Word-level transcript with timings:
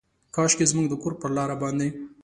کاشکي 0.35 0.65
زموږ 0.71 0.87
د 0.89 0.93
کور 1.01 1.13
پر 1.21 1.29
لاره 1.37 1.55
باندې، 1.61 1.87